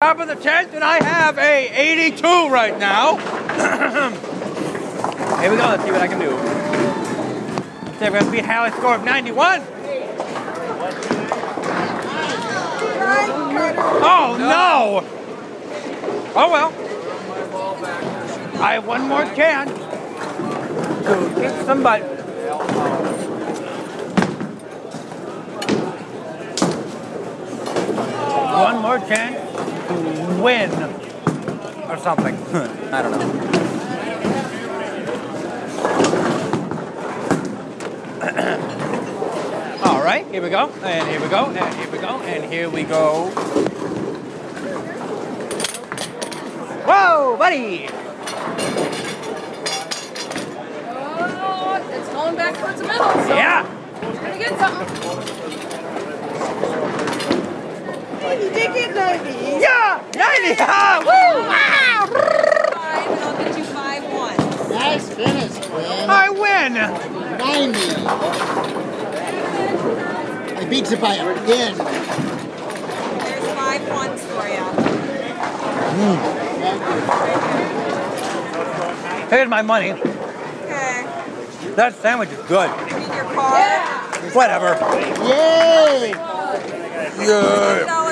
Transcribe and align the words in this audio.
top 0.00 0.20
of 0.20 0.28
the 0.28 0.36
10th, 0.36 0.74
and 0.74 0.84
I 0.84 1.02
have 1.02 1.38
a 1.38 1.68
82 1.76 2.22
right 2.50 2.78
now. 2.78 3.16
Here 5.40 5.50
we 5.50 5.56
go. 5.56 5.64
Let's 5.64 5.82
see 5.82 5.90
what 5.90 6.00
I 6.00 6.06
can 6.06 6.20
do. 6.20 6.30
See 7.98 8.04
if 8.04 8.14
I 8.14 8.20
can 8.20 8.30
beat 8.30 8.44
Hallie's 8.44 8.74
score 8.74 8.94
of 8.94 9.02
91. 9.02 9.60
Oh, 14.00 14.36
no. 14.38 15.02
Oh, 16.36 16.48
well. 16.52 16.72
I 18.62 18.74
have 18.74 18.86
one 18.86 19.08
more 19.08 19.24
chance 19.34 19.72
to 21.06 21.32
kick 21.40 21.50
some 21.66 21.82
butt. 21.82 22.02
One 28.54 28.78
more 28.80 28.98
chance 28.98 29.56
to 29.56 29.67
win 30.42 30.70
or 31.88 31.96
something. 31.98 32.36
I 32.92 33.02
don't 33.02 33.12
know. 33.12 33.18
All 39.84 40.02
right, 40.02 40.26
here 40.30 40.42
we 40.42 40.50
go, 40.50 40.68
and 40.82 41.08
here 41.08 41.20
we 41.20 41.28
go, 41.28 41.46
and 41.46 41.74
here 41.74 41.90
we 41.90 41.98
go, 41.98 42.20
and 42.20 42.52
here 42.52 42.68
we 42.68 42.82
go. 42.82 43.30
Whoa, 46.86 47.36
buddy! 47.36 47.88
Oh, 50.90 51.88
it's 51.90 52.08
going 52.08 52.36
back 52.36 52.56
towards 52.58 52.80
the 52.80 52.86
middle. 52.86 53.12
So 53.12 53.34
Yeah! 53.34 53.66
gonna 54.00 54.38
get 54.38 54.58
something. 54.58 56.17
You 59.08 59.18
did 59.24 59.34
90. 59.34 59.60
Yeah! 59.60 60.02
90! 60.14 60.54
Ah, 60.60 60.98
woo! 61.00 61.42
Five, 62.74 63.10
and 63.10 63.20
I'll 63.20 63.36
get 63.38 63.58
you 63.58 63.64
five 63.64 64.02
one. 64.12 64.36
Nice 64.70 65.08
finish, 65.08 65.66
Quinn. 65.66 66.10
I 66.10 66.28
win! 66.30 66.72
90. 66.74 67.78
I 70.56 70.64
beat 70.68 70.90
you 70.90 70.96
by 70.96 71.14
a 71.14 71.34
pin. 71.46 71.74
There's 71.76 73.46
five 73.54 73.88
ones 73.90 74.22
for 74.24 74.48
you. 74.48 74.64
Here's 79.30 79.48
my 79.48 79.62
money. 79.62 79.92
Okay. 79.92 81.06
That 81.76 81.94
sandwich 82.00 82.30
is 82.30 82.38
good. 82.46 82.70
Give 82.88 82.98
me 82.98 83.04
your 83.14 83.24
card. 83.24 84.34
Whatever. 84.34 84.76
Yay! 85.28 86.10
Yeah. 87.20 88.07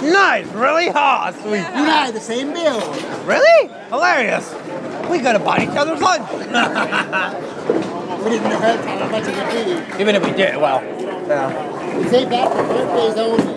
Dollars 0.00 0.02
even, 0.02 0.02
Quinn. 0.02 0.12
Nice, 0.12 0.46
really? 0.48 0.88
hot, 0.88 1.34
sweet. 1.34 1.58
You 1.58 1.58
and 1.60 1.90
I, 1.90 2.10
the 2.10 2.20
same 2.20 2.52
bill. 2.52 2.80
Really? 3.24 3.68
Hilarious. 3.88 4.54
We 5.10 5.20
gotta 5.20 5.38
buy 5.38 5.58
each 5.62 5.76
other's 5.76 6.00
lunch. 6.00 6.26
We 8.20 8.28
didn't 8.28 8.50
know 8.50 8.58
how 8.58 9.08
much 9.08 9.24
it 9.26 9.34
would 9.34 9.94
be. 9.94 10.00
Even 10.02 10.14
if 10.14 10.22
we 10.22 10.32
did, 10.32 10.56
well, 10.58 10.82
yeah. 11.26 11.96
We 11.96 12.04
say 12.10 12.26
back 12.26 12.50
for 12.50 12.64
birthdays 12.64 13.16
only. 13.16 13.54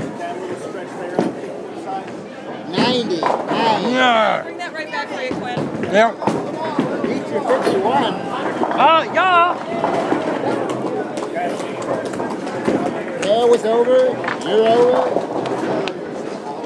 90. 2.71 3.21
Nice. 3.21 3.83
Yeah. 3.91 4.43
Bring 4.43 4.57
that 4.59 4.73
right 4.73 4.89
back 4.89 5.09
for 5.09 5.21
you, 5.21 5.31
Quinn. 5.31 5.59
Yeah. 5.91 6.13
Beat 7.01 7.27
your 7.27 7.41
51. 7.41 8.13
Uh, 8.73 9.11
yeah. 9.13 9.57
Tail 13.21 13.49
was 13.49 13.65
over. 13.65 13.97
You're 14.47 14.67
over. 14.69 15.22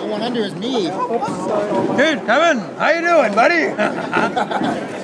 The 0.08 0.14
one 0.14 0.22
under 0.22 0.40
is 0.40 0.56
me. 0.56 0.84
Dude, 1.98 2.26
Kevin, 2.26 2.60
how 2.78 2.92
you 2.92 3.02
doing, 3.02 3.36
buddy? 3.36 5.04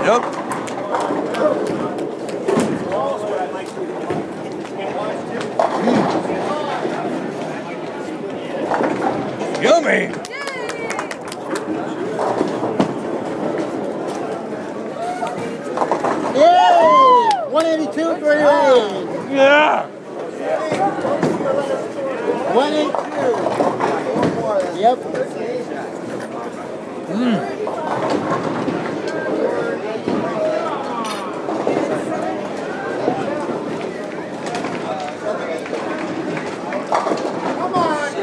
Yep. 0.00 0.22
Yummy. 9.62 10.30
Yay! 16.34 17.28
182 17.70 18.18
for 18.18 18.34
Wayne. 18.34 19.06
Yeah. 19.30 19.86
182. 22.52 24.80
Yep. 24.80 24.98
Hmm. 27.06 27.38
Come 37.54 37.74
on. 37.74 38.14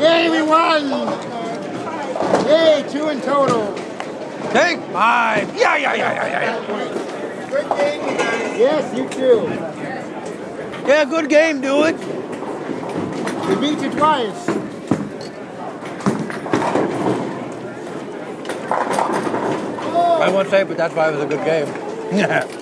Yay, 0.00 0.30
we 0.30 0.42
won! 0.42 0.88
Yay, 2.46 2.84
two 2.88 3.08
in 3.08 3.20
total. 3.20 3.74
Take 4.52 4.80
five. 4.92 5.54
Yeah, 5.56 5.76
yeah, 5.76 5.94
yeah, 5.94 6.12
yeah, 6.14 6.28
yeah. 6.28 6.56
Yes, 8.56 8.94
you 8.96 9.08
too. 9.08 9.48
Yeah, 10.88 11.04
good 11.04 11.28
game, 11.28 11.60
do 11.60 11.84
it. 11.84 11.96
We 13.48 13.54
beat 13.56 13.80
you 13.82 13.90
twice. 13.90 14.48
I 20.20 20.28
won't 20.28 20.50
say, 20.50 20.64
but 20.64 20.76
that's 20.76 20.94
why 20.94 21.08
it 21.08 21.12
was 21.12 21.22
a 21.22 21.26
good 21.26 21.44
game. 21.44 21.66
Yeah. 22.16 22.46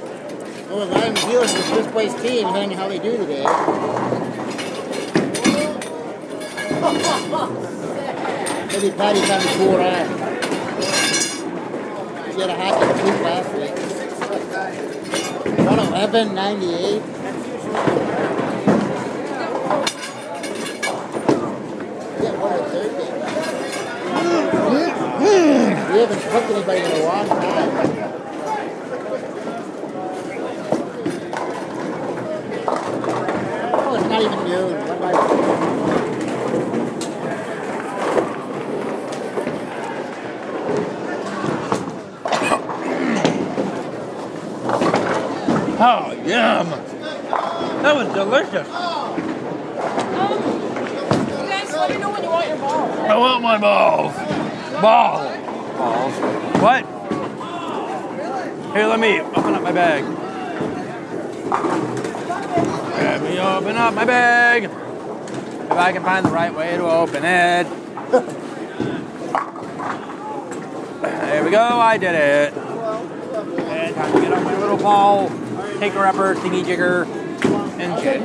Oh, 0.71 0.77
well, 0.77 0.87
Lion 0.88 1.15
Dealers 1.15 1.50
is 1.55 1.71
this 1.71 1.87
place 1.93 2.12
team, 2.21 2.47
depending 2.47 2.77
how 2.77 2.88
they 2.88 2.99
do 2.99 3.17
today. 3.17 3.43
Maybe 8.71 8.91
Patty 8.94 9.21
kind 9.22 9.43
of 9.43 9.50
cool 9.56 9.77
on. 9.77 10.38
Had 12.38 12.50
a 12.50 12.54
hockey 12.54 12.84
last 13.25 13.53
week. 13.54 13.75
111, 15.66 16.34
98. 16.37 17.03
Yeah, 22.22 22.32
130. 22.38 23.09
We 25.93 25.99
haven't 25.99 26.22
cooked 26.31 26.50
anybody 26.50 26.81
in 26.81 26.91
a 26.93 27.04
long 27.04 27.26
time. 27.26 27.71
Oh, 33.81 33.94
it's 33.99 34.09
not 34.09 34.22
even 34.22 34.44
noon. 34.44 34.72
What 34.87 34.97
am 34.97 35.05
I- 35.05 35.19
Oh, 45.81 46.11
yum. 46.27 46.71
That 47.83 47.94
was 47.94 48.09
delicious. 48.12 48.66
You 48.66 48.72
guys 51.49 51.72
let 51.72 51.91
me 51.91 51.99
know 51.99 52.11
when 52.11 52.22
you 52.25 52.31
want 52.31 52.49
your 52.49 52.59
ball. 52.59 52.91
I 52.91 53.16
want 53.16 53.43
my 53.44 53.59
balls. 53.59 54.12
Balls. 54.83 55.37
Balls. 55.79 56.14
What? 56.61 56.85
Here, 58.75 58.87
let 58.88 58.99
me 58.99 59.20
open 59.20 59.55
up 59.55 59.62
my 59.62 59.70
bag. 59.70 60.05
Let 62.99 63.23
me 63.23 63.38
open 63.38 63.76
up 63.76 63.94
my 63.94 64.05
bag. 64.05 64.64
If 64.64 65.73
I 65.73 65.93
can 65.93 66.03
find 66.03 66.26
the 66.26 66.31
right 66.31 66.53
way 66.53 66.76
to 66.76 66.91
open 66.91 67.25
it. 67.25 67.69
There 71.03 71.44
we 71.44 71.50
go, 71.53 71.61
I 71.61 71.97
did 71.99 72.14
it. 72.17 72.53
And 72.55 73.94
time 73.94 74.12
to 74.12 74.20
get 74.20 74.32
up 74.32 74.43
my 74.43 74.58
little 74.58 74.76
ball, 74.76 75.31
taker 75.79 76.05
upper, 76.05 76.35
thingy 76.35 76.65
jigger, 76.65 77.05
and 77.79 78.03
shit. 78.03 78.21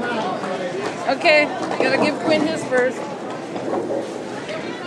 Okay, 1.18 1.46
I 1.46 1.78
gotta 1.78 1.98
give 2.04 2.16
Quinn 2.20 2.42
his 2.42 2.64
first. 2.66 2.98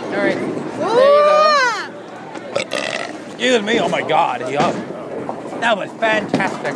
All 0.07 0.13
right. 0.13 0.35
There 0.35 1.15
you 1.15 1.23
go. 1.25 1.47
Excuse 3.27 3.61
me, 3.61 3.79
oh 3.79 3.87
my 3.87 4.01
god, 4.01 4.41
yeah. 4.51 4.71
That 5.59 5.77
was 5.77 5.91
fantastic. 5.91 6.75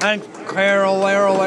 And 0.00 0.22
Carol, 0.48 1.00
Carol, 1.02 1.40